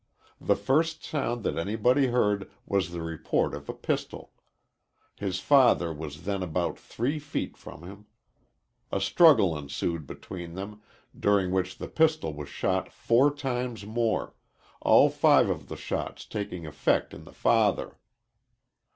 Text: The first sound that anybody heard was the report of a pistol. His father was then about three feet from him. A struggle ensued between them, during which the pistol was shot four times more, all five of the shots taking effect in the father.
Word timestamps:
The 0.39 0.55
first 0.55 1.03
sound 1.03 1.43
that 1.43 1.59
anybody 1.59 2.07
heard 2.07 2.49
was 2.65 2.89
the 2.89 3.03
report 3.03 3.53
of 3.53 3.69
a 3.69 3.73
pistol. 3.75 4.31
His 5.17 5.39
father 5.39 5.93
was 5.93 6.23
then 6.23 6.41
about 6.41 6.79
three 6.79 7.19
feet 7.19 7.55
from 7.55 7.83
him. 7.83 8.07
A 8.91 8.99
struggle 8.99 9.55
ensued 9.55 10.07
between 10.07 10.55
them, 10.55 10.81
during 11.15 11.51
which 11.51 11.77
the 11.77 11.87
pistol 11.87 12.33
was 12.33 12.49
shot 12.49 12.91
four 12.91 13.31
times 13.31 13.85
more, 13.85 14.33
all 14.81 15.11
five 15.11 15.51
of 15.51 15.67
the 15.67 15.77
shots 15.77 16.25
taking 16.25 16.65
effect 16.65 17.13
in 17.13 17.23
the 17.23 17.31
father. 17.31 17.99